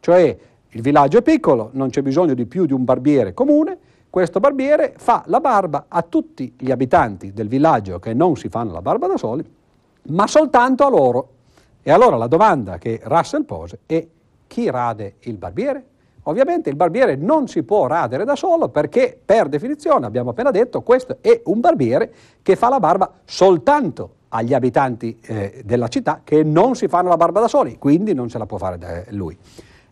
[0.00, 3.76] Cioè il villaggio è piccolo, non c'è bisogno di più di un barbiere comune,
[4.08, 8.72] questo barbiere fa la barba a tutti gli abitanti del villaggio che non si fanno
[8.72, 9.44] la barba da soli,
[10.08, 11.28] ma soltanto a loro.
[11.82, 14.06] E allora la domanda che Russell pose è
[14.46, 15.84] chi rade il barbiere?
[16.28, 20.82] Ovviamente il barbiere non si può radere da solo perché per definizione, abbiamo appena detto,
[20.82, 22.12] questo è un barbiere
[22.42, 27.16] che fa la barba soltanto agli abitanti eh, della città che non si fanno la
[27.16, 29.36] barba da soli, quindi non se la può fare lui.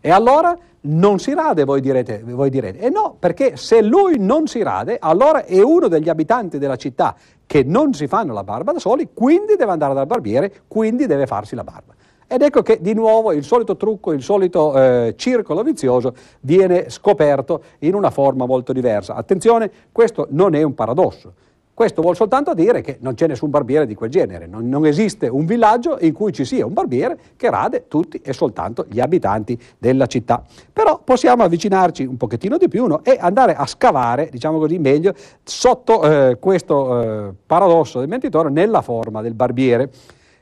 [0.01, 2.79] E allora non si rade, voi direte, voi direte.
[2.79, 7.15] E no, perché se lui non si rade, allora è uno degli abitanti della città
[7.45, 11.25] che non si fanno la barba da soli, quindi deve andare dal barbiere, quindi deve
[11.27, 11.93] farsi la barba.
[12.27, 17.61] Ed ecco che di nuovo il solito trucco, il solito eh, circolo vizioso viene scoperto
[17.79, 19.13] in una forma molto diversa.
[19.13, 21.33] Attenzione, questo non è un paradosso.
[21.75, 25.27] Questo vuol soltanto dire che non c'è nessun barbiere di quel genere, non, non, esiste
[25.27, 29.59] un villaggio in cui ci sia un barbiere che rade tutti e soltanto gli abitanti
[29.77, 30.41] della città.
[30.71, 33.03] Però possiamo avvicinarci un pochettino di più no?
[33.03, 38.81] e andare a scavare, diciamo così, meglio sotto eh, questo eh, paradosso del mentitore nella
[38.81, 39.89] forma del barbiere.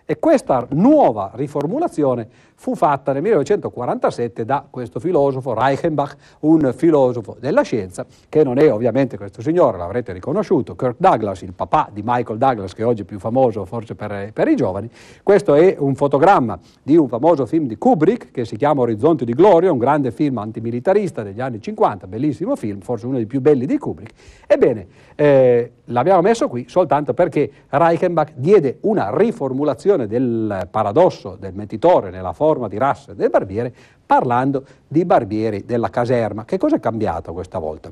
[0.05, 2.27] E questa nuova riformulazione
[2.63, 8.71] fu fatta nel 1947 da questo filosofo Reichenbach, un filosofo della scienza, che non è
[8.71, 13.03] ovviamente questo signore, l'avrete riconosciuto, Kirk Douglas, il papà di Michael Douglas, che oggi è
[13.03, 14.89] più famoso forse per, per i giovani.
[15.23, 19.33] Questo è un fotogramma di un famoso film di Kubrick che si chiama Orizzonti di
[19.33, 23.65] Gloria, un grande film antimilitarista degli anni 50, bellissimo film, forse uno dei più belli
[23.65, 24.13] di Kubrick.
[24.47, 32.09] Ebbene, eh, l'abbiamo messo qui soltanto perché Reichenbach diede una riformulazione del paradosso del mentitore
[32.09, 33.73] nella forma di Russell del barbiere
[34.05, 36.45] parlando di barbieri della caserma.
[36.45, 37.91] Che cosa è cambiato questa volta?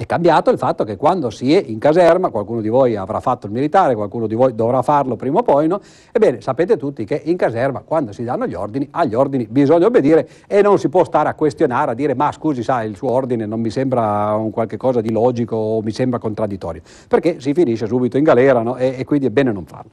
[0.00, 3.44] È cambiato il fatto che quando si è in caserma, qualcuno di voi avrà fatto
[3.44, 5.78] il militare, qualcuno di voi dovrà farlo prima o poi, no?
[6.10, 10.26] Ebbene, sapete tutti che in caserma, quando si danno gli ordini, agli ordini bisogna obbedire
[10.46, 13.44] e non si può stare a questionare, a dire ma scusi, sa, il suo ordine
[13.44, 17.86] non mi sembra un qualche cosa di logico o mi sembra contraddittorio, perché si finisce
[17.86, 18.78] subito in galera no?
[18.78, 19.90] e, e quindi è bene non farlo.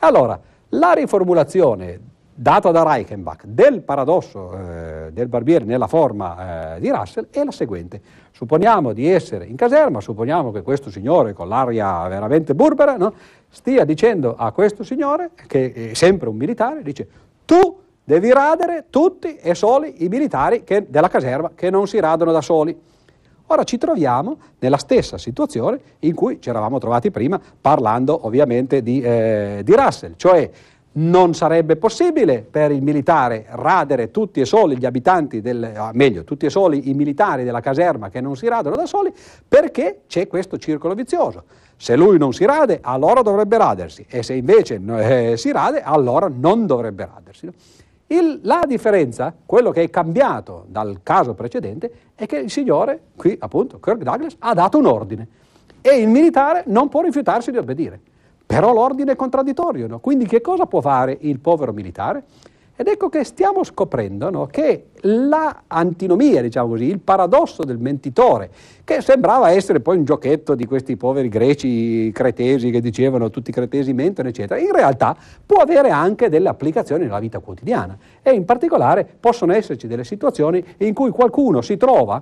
[0.00, 0.36] Allora,
[0.70, 2.00] la riformulazione
[2.34, 7.52] data da Reichenbach del paradosso eh, del barbiere nella forma eh, di Russell è la
[7.52, 8.00] seguente.
[8.32, 13.14] Supponiamo di essere in caserma, supponiamo che questo signore con l'aria veramente burbera no,
[13.48, 17.06] stia dicendo a questo signore, che è sempre un militare, dice
[17.44, 22.32] tu devi radere tutti e soli i militari che, della caserma che non si radono
[22.32, 22.76] da soli.
[23.48, 29.00] Ora ci troviamo nella stessa situazione in cui ci eravamo trovati prima parlando ovviamente di,
[29.00, 30.50] eh, di Russell, cioè
[30.96, 36.24] non sarebbe possibile per il militare radere tutti e soli gli abitanti, del, ah, meglio,
[36.24, 39.12] tutti e soli i militari della caserma che non si radono da soli,
[39.46, 41.44] perché c'è questo circolo vizioso.
[41.76, 46.30] Se lui non si rade, allora dovrebbe radersi, e se invece eh, si rade, allora
[46.32, 47.50] non dovrebbe radersi.
[48.06, 53.36] Il, la differenza, quello che è cambiato dal caso precedente, è che il signore, qui
[53.40, 55.26] appunto Kirk Douglas, ha dato un ordine
[55.80, 58.00] e il militare non può rifiutarsi di obbedire.
[58.46, 59.98] Però l'ordine è contraddittorio, no?
[60.00, 62.24] quindi che cosa può fare il povero militare?
[62.76, 68.50] Ed ecco che stiamo scoprendo no, che l'antinomia, diciamo così, il paradosso del mentitore,
[68.82, 73.52] che sembrava essere poi un giochetto di questi poveri greci cretesi che dicevano tutti i
[73.52, 78.44] cretesi mentono, eccetera, in realtà può avere anche delle applicazioni nella vita quotidiana e in
[78.44, 82.20] particolare possono esserci delle situazioni in cui qualcuno si trova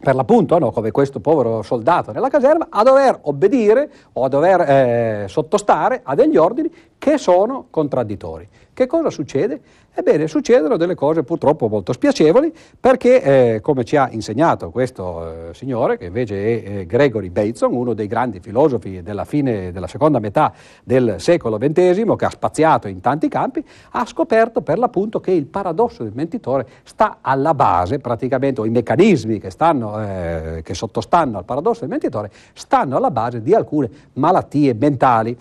[0.00, 4.60] per l'appunto, no, come questo povero soldato nella caserma, a dover obbedire o a dover
[4.60, 8.48] eh, sottostare a degli ordini che sono contraddittori.
[8.72, 9.60] Che cosa succede?
[9.94, 13.22] Ebbene, succedono delle cose purtroppo molto spiacevoli perché,
[13.56, 17.94] eh, come ci ha insegnato questo eh, signore, che invece è eh, Gregory Bateson, uno
[17.94, 20.52] dei grandi filosofi della fine della seconda metà
[20.84, 25.46] del secolo XX, che ha spaziato in tanti campi, ha scoperto per l'appunto che il
[25.46, 31.38] paradosso del mentitore sta alla base, praticamente, o i meccanismi che, stanno, eh, che sottostanno
[31.38, 35.36] al paradosso del mentitore, stanno alla base di alcune malattie mentali.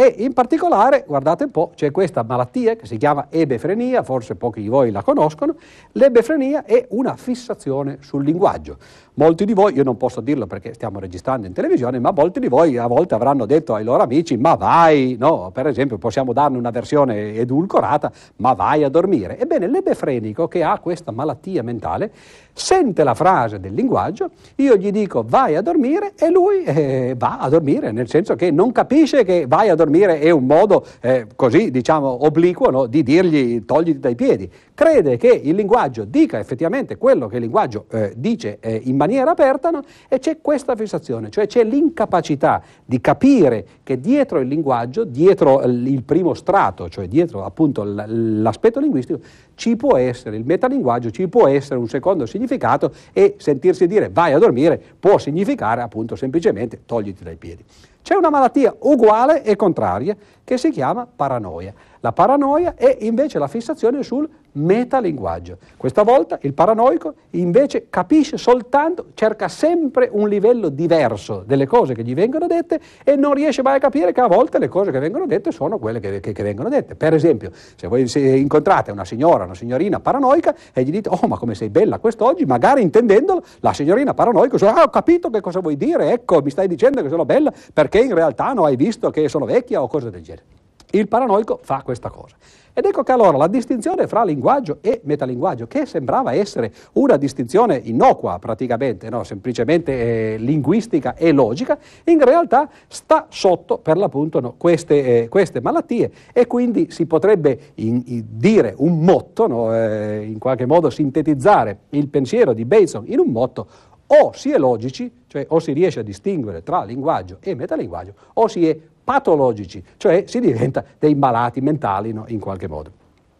[0.00, 4.62] E in particolare, guardate un po', c'è questa malattia che si chiama ebefrenia, forse pochi
[4.62, 5.56] di voi la conoscono.
[5.92, 8.78] L'ebefrenia è una fissazione sul linguaggio.
[9.12, 12.48] Molti di voi, io non posso dirlo perché stiamo registrando in televisione, ma molti di
[12.48, 16.56] voi a volte avranno detto ai loro amici, ma vai, no, per esempio possiamo darne
[16.56, 19.38] una versione edulcorata, ma vai a dormire.
[19.38, 22.10] Ebbene, l'ebefrenico che ha questa malattia mentale
[22.54, 27.38] sente la frase del linguaggio, io gli dico vai a dormire e lui eh, va
[27.38, 31.26] a dormire, nel senso che non capisce che vai a dormire è un modo eh,
[31.36, 34.50] così diciamo obliquo no, di dirgli togliti dai piedi.
[34.74, 39.30] Crede che il linguaggio dica effettivamente quello che il linguaggio eh, dice eh, in maniera
[39.30, 39.82] aperta no?
[40.08, 46.02] e c'è questa fissazione, cioè c'è l'incapacità di capire che dietro il linguaggio, dietro il
[46.02, 49.20] primo strato, cioè dietro appunto l'aspetto linguistico,
[49.60, 54.32] ci può essere il metalinguaggio, ci può essere un secondo significato e sentirsi dire vai
[54.32, 57.62] a dormire può significare appunto semplicemente togliti dai piedi.
[58.00, 61.74] C'è una malattia uguale e contraria che si chiama paranoia.
[62.00, 65.58] La paranoia è invece la fissazione sul metalinguaggio.
[65.76, 72.02] Questa volta il paranoico invece capisce soltanto, cerca sempre un livello diverso delle cose che
[72.02, 74.98] gli vengono dette e non riesce mai a capire che a volte le cose che
[74.98, 76.94] vengono dette sono quelle che, che, che vengono dette.
[76.94, 81.36] Per esempio, se voi incontrate una signora, una signorina paranoica e gli dite, oh ma
[81.36, 85.60] come sei bella quest'oggi, magari intendendolo, la signorina paranoica dice, ah ho capito che cosa
[85.60, 89.10] vuoi dire, ecco mi stai dicendo che sono bella perché in realtà non hai visto
[89.10, 90.59] che sono vecchia o cose del genere.
[90.92, 92.36] Il paranoico fa questa cosa.
[92.72, 97.76] Ed ecco che allora la distinzione fra linguaggio e metalinguaggio, che sembrava essere una distinzione
[97.76, 99.24] innocua praticamente, no?
[99.24, 105.60] semplicemente eh, linguistica e logica, in realtà sta sotto per l'appunto no, queste, eh, queste,
[105.60, 109.74] malattie e quindi si potrebbe in, in dire un motto, no?
[109.74, 113.66] eh, in qualche modo sintetizzare il pensiero di Bateson in un motto
[114.12, 118.48] o si è logici, cioè o si riesce a distinguere tra linguaggio e metalinguaggio, o
[118.48, 122.92] si è patologici, cioè si diventa dei malati mentali no, in qualche modo.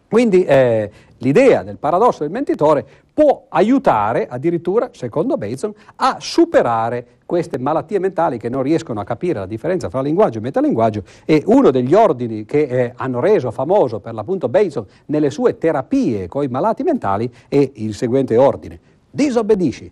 [0.09, 7.59] Quindi eh, l'idea del paradosso del mentitore può aiutare addirittura, secondo Bateson, a superare queste
[7.59, 11.71] malattie mentali che non riescono a capire la differenza tra linguaggio e metalinguaggio e uno
[11.71, 16.49] degli ordini che eh, hanno reso famoso per l'appunto Bateson nelle sue terapie con i
[16.49, 18.81] malati mentali è il seguente ordine.
[19.13, 19.91] Disobbedisci,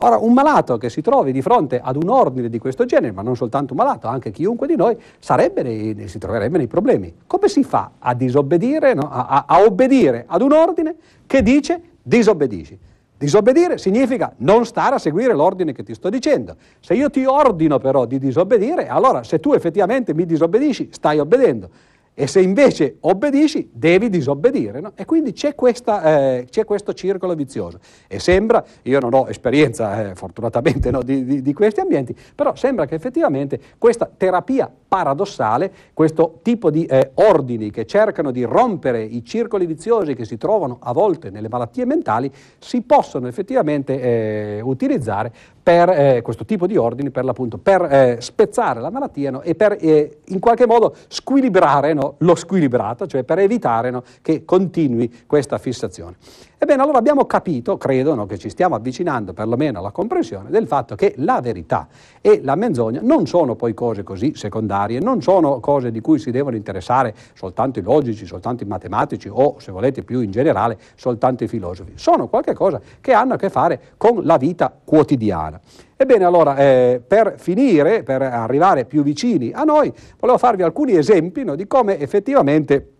[0.00, 3.22] Ora, un malato che si trovi di fronte ad un ordine di questo genere, ma
[3.22, 4.96] non soltanto un malato, anche chiunque di noi,
[5.62, 7.12] nei, si troverebbe nei problemi.
[7.26, 9.08] Come si fa a disobbedire, no?
[9.10, 10.94] a, a, obbedire ad un ordine
[11.26, 12.78] che dice disobbedisci?
[13.18, 16.54] Disobbedire significa non stare a seguire l'ordine che ti sto dicendo.
[16.78, 21.68] Se io ti ordino però di disobbedire, allora se tu effettivamente mi disobbedisci, stai obbedendo
[22.20, 24.80] e se invece obbedisci devi disobbedire.
[24.80, 24.90] No?
[24.96, 27.78] E quindi c'è, questa, eh, c'è, questo circolo vizioso.
[28.08, 32.56] E sembra, io non ho esperienza eh, fortunatamente no, di, di, di, questi ambienti, però
[32.56, 39.00] sembra che effettivamente questa terapia paradossale, questo tipo di eh, ordini che cercano di rompere
[39.00, 44.60] i circoli viziosi che si trovano a volte nelle malattie mentali, si possono effettivamente eh,
[44.60, 45.32] utilizzare
[45.68, 47.30] per eh, questo tipo di ordini per,
[47.62, 52.34] per eh, spezzare la malattia no, e per eh, in qualche modo squilibrare no, lo
[52.36, 56.16] squilibrato, cioè per evitare no, che continui questa fissazione.
[56.60, 60.96] Ebbene, allora abbiamo capito, credo, no, che ci stiamo avvicinando perlomeno alla comprensione del fatto
[60.96, 61.86] che la verità
[62.20, 66.32] e la menzogna non sono poi cose così secondarie, non sono cose di cui si
[66.32, 71.44] devono interessare soltanto i logici, soltanto i matematici o, se volete più in generale, soltanto
[71.44, 71.92] i filosofi.
[71.94, 75.60] Sono qualcosa che hanno a che fare con la vita quotidiana.
[75.96, 81.44] Ebbene, allora, eh, per finire, per arrivare più vicini a noi, volevo farvi alcuni esempi
[81.44, 82.94] no, di come effettivamente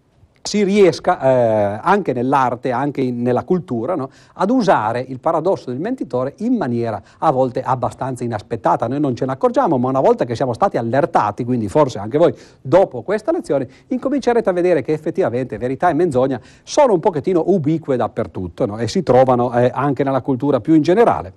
[0.49, 5.79] si riesca eh, anche nell'arte, anche in, nella cultura, no, ad usare il paradosso del
[5.79, 8.89] mentitore in maniera a volte abbastanza inaspettata.
[8.89, 12.17] Noi non ce ne accorgiamo, ma una volta che siamo stati allertati, quindi forse anche
[12.17, 17.45] voi dopo questa lezione, incomincerete a vedere che effettivamente verità e menzogna sono un pochettino
[17.49, 21.35] ubique dappertutto no, e si trovano eh, anche nella cultura più in generale.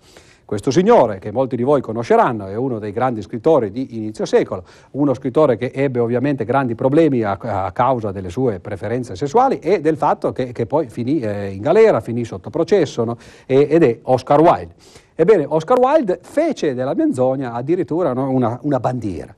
[0.52, 4.66] Questo signore, che molti di voi conosceranno, è uno dei grandi scrittori di inizio secolo,
[4.91, 9.80] uno scrittore che ebbe ovviamente grandi problemi a, a causa delle sue preferenze sessuali e
[9.80, 13.18] del fatto che, che poi finì eh, in galera, finì sotto processo no?
[13.45, 14.74] e, ed è Oscar Wilde.
[15.16, 19.34] Ebbene, Oscar Wilde fece della menzogna addirittura no, una, una bandiera.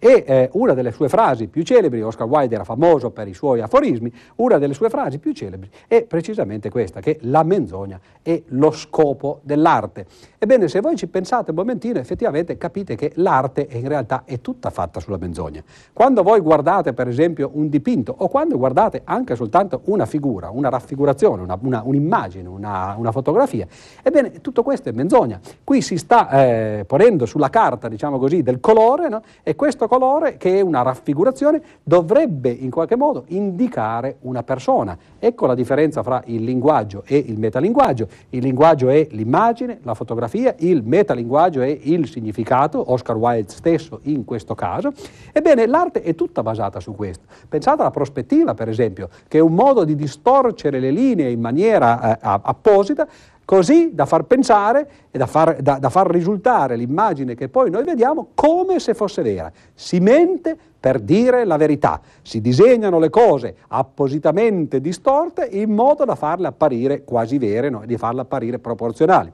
[0.00, 3.60] E eh, una delle sue frasi più celebri, Oscar Wilde era famoso per i suoi
[3.60, 8.70] aforismi, una delle sue frasi più celebri è precisamente questa, che la menzogna è lo
[8.70, 10.06] scopo dell'arte.
[10.38, 14.70] Ebbene, se voi ci pensate un momentino, effettivamente capite che l'arte in realtà è tutta
[14.70, 15.62] fatta sulla menzogna.
[15.92, 20.68] Quando voi guardate, per esempio, un dipinto o quando guardate anche soltanto una figura, una
[20.68, 23.66] raffigurazione, una, una, un'immagine, una, una, fotografia,
[24.02, 25.40] ebbene, tutto questo è menzogna.
[25.64, 29.22] Qui si sta eh, ponendo sulla carta, diciamo così, del colore no?
[29.42, 34.96] e questo colore, che è una raffigurazione, dovrebbe in qualche modo indicare una persona.
[35.18, 38.06] Ecco la differenza fra il linguaggio e il metalinguaggio.
[38.30, 44.24] Il linguaggio è l'immagine, la fotografia, il metalinguaggio è il significato, Oscar Wilde stesso in
[44.24, 44.92] questo caso.
[45.32, 47.24] Ebbene, l'arte è tutta basata su questo.
[47.48, 52.14] Pensate alla prospettiva, per esempio, che è un modo di distorcere le linee in maniera
[52.14, 53.08] eh, apposita
[53.48, 57.82] così da far pensare e da far, da, da far, risultare l'immagine che poi noi
[57.82, 59.50] vediamo come se fosse vera.
[59.72, 66.14] Si mente per dire la verità, si disegnano le cose appositamente distorte in modo da
[66.14, 67.84] farle apparire quasi vere no?
[67.86, 69.32] di farle apparire proporzionali.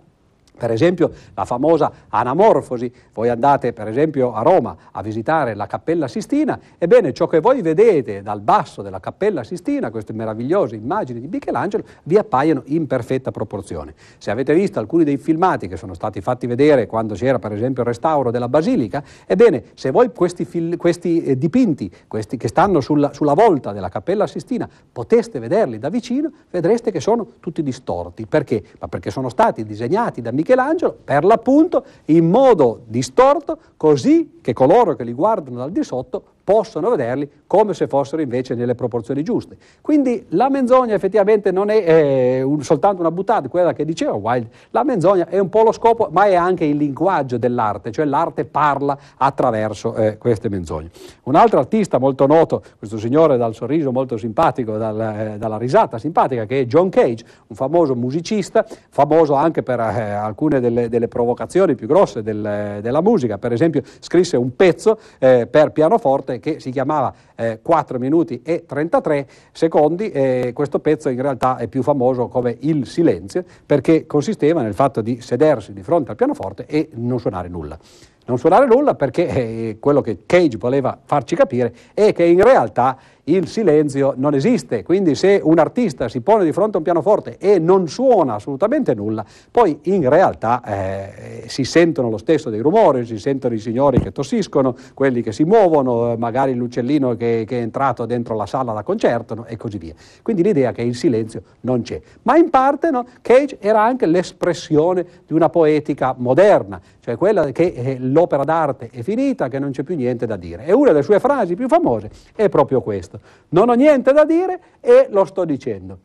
[0.57, 6.07] Per esempio la famosa anamorfosi, voi andate per esempio a Roma a visitare la Cappella
[6.07, 11.27] Sistina, ebbene ciò che voi vedete dal basso della Cappella Sistina, queste meravigliose immagini di
[11.27, 13.95] Michelangelo, vi appaiono in perfetta proporzione.
[14.19, 17.83] Se avete visto alcuni dei filmati che sono stati fatti vedere quando c'era per esempio
[17.83, 22.81] il restauro della Basilica, ebbene se voi questi, fil- questi eh, dipinti, questi che stanno
[22.81, 28.27] sulla, sulla volta della Cappella Sistina, poteste vederli da vicino, vedreste che sono tutti distorti.
[28.27, 28.63] Perché?
[28.79, 34.53] Ma perché sono stati disegnati da Michelangelo Michelangelo, per l'appunto, in modo distorto, così che
[34.53, 39.23] coloro che li guardano dal di sotto possono vederli come se fossero invece nelle proporzioni
[39.23, 39.57] giuste.
[39.81, 44.51] Quindi la menzogna effettivamente non è eh, un, soltanto una buttata, quella che diceva Wilde,
[44.71, 48.45] la menzogna è un po' lo scopo, ma è anche il linguaggio dell'arte, cioè l'arte
[48.45, 50.91] parla attraverso eh, queste menzogne.
[51.25, 55.97] Un altro artista molto noto, questo signore dal sorriso molto simpatico, dal, eh, dalla risata
[55.99, 61.09] simpatica, che è John Cage, un famoso musicista, famoso anche per eh, alcune delle, delle,
[61.09, 66.41] provocazioni più grosse del, della musica, per esempio scrisse un pezzo eh, per pianoforte canzone
[66.41, 71.69] che si chiamava eh, 4 minuti e 33 secondi e questo pezzo in realtà è
[71.69, 76.67] più famoso come Il silenzio perché consisteva nel fatto di sedersi di fronte al pianoforte
[76.67, 77.79] e non suonare nulla.
[78.27, 82.97] Non suonare nulla perché eh, quello che Cage voleva farci capire è che in realtà
[83.25, 87.39] il silenzio non esiste, quindi se un artista si pone di fronte a un pianoforte
[87.39, 93.07] e non suona assolutamente nulla, poi in realtà eh, si sentono lo stesso dei rumori,
[93.07, 97.63] si sentono i signori che tossiscono, quelli che si muovono, magari l'uccellino che, che è
[97.63, 99.47] entrato dentro la sala da concerto no?
[99.47, 99.95] e così via.
[100.23, 102.01] Quindi l'idea che il silenzio non c'è.
[102.23, 107.65] Ma in parte no, Cage era anche l'espressione di una poetica moderna, cioè quella che
[107.65, 110.65] eh, l'opera d'arte è finita, che non c'è più niente da dire.
[110.65, 113.19] E una delle sue frasi più famose è proprio questa.
[113.51, 115.99] Non ho niente da dire e lo sto dicendo.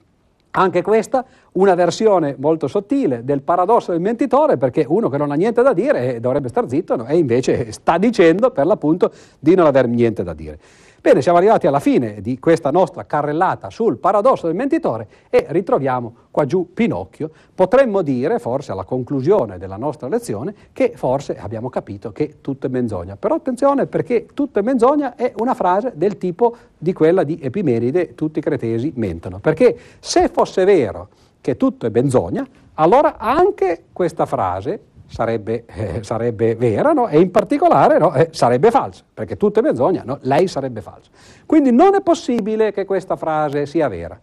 [0.51, 1.23] Anche questa
[1.53, 5.71] una versione molto sottile del paradosso del mentitore, perché uno che non ha niente da
[5.71, 7.05] dire eh, dovrebbe star zitto no?
[7.05, 10.59] e invece sta dicendo per l'appunto di non aver niente da dire.
[11.01, 16.13] Bene, siamo arrivati alla fine di questa nostra carrellata sul paradosso del mentitore e ritroviamo
[16.29, 17.31] qua giù Pinocchio.
[17.55, 22.69] Potremmo dire, forse alla conclusione della nostra lezione, che forse abbiamo capito che tutto è
[22.69, 23.15] menzogna.
[23.15, 28.13] Però attenzione perché tutto è menzogna è una frase del tipo di quella di Epimeride,
[28.13, 29.39] tutti i cretesi mentono.
[29.39, 31.07] Perché se fosse vero
[31.39, 37.07] che tutto è menzogna, allora anche questa frase sarebbe, eh, sarebbe vera no?
[37.07, 38.13] e in particolare no?
[38.13, 40.19] eh, sarebbe falsa, perché tutto è menzogna, no?
[40.21, 41.09] lei sarebbe falsa.
[41.45, 44.19] Quindi non è possibile che questa frase sia vera,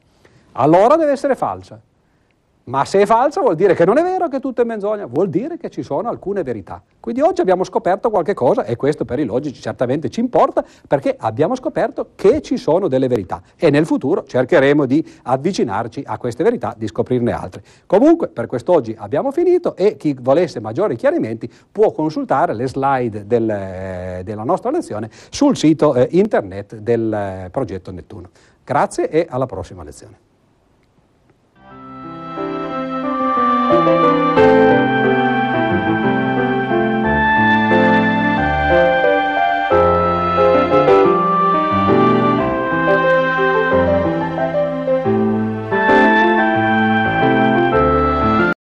[0.52, 1.80] allora deve essere falsa.
[2.68, 5.28] Ma se è falsa vuol dire che non è vero che tutto è menzogna, vuol
[5.28, 6.82] dire che ci sono alcune verità.
[6.98, 11.14] Quindi oggi abbiamo scoperto qualche cosa e questo per i logici certamente ci importa perché
[11.16, 16.42] abbiamo scoperto che ci sono delle verità e nel futuro cercheremo di avvicinarci a queste
[16.42, 17.62] verità, di scoprirne altre.
[17.86, 23.48] Comunque per quest'oggi abbiamo finito e chi volesse maggiori chiarimenti può consultare le slide del,
[23.48, 28.28] eh, della nostra lezione sul sito eh, internet del eh, progetto Nettuno.
[28.64, 30.25] Grazie e alla prossima lezione.